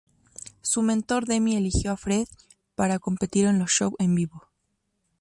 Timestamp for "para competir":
2.73-3.45